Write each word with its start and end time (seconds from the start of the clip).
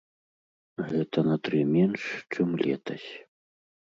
Гэта 0.91 1.23
на 1.27 1.35
тры 1.47 1.59
менш, 1.75 2.01
чым 2.37 2.49
летась. 2.65 3.07